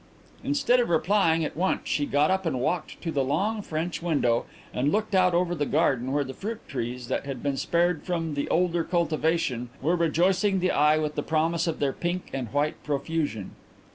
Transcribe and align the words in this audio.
Instead 0.43 0.79
of 0.79 0.89
replying 0.89 1.45
at 1.45 1.55
once 1.55 1.81
she 1.87 2.07
got 2.07 2.31
up 2.31 2.43
and 2.43 2.59
walked 2.59 2.99
to 3.03 3.11
the 3.11 3.23
long 3.23 3.61
French 3.61 4.01
window 4.01 4.47
and 4.73 4.91
looked 4.91 5.13
out 5.13 5.35
over 5.35 5.53
the 5.53 5.63
garden 5.67 6.11
where 6.11 6.23
the 6.23 6.33
fruit 6.33 6.59
trees 6.67 7.07
that 7.07 7.27
had 7.27 7.43
been 7.43 7.55
spared 7.55 8.01
from 8.01 8.33
the 8.33 8.49
older 8.49 8.83
cultivation 8.83 9.69
were 9.79 9.95
rejoicing 9.95 10.59
the 10.59 10.71
eye 10.71 10.97
with 10.97 11.13
the 11.13 11.21
promise 11.21 11.67
of 11.67 11.77
their 11.77 11.93
pink 11.93 12.31
and 12.33 12.47
white 12.51 12.81
profusion. 12.83 13.51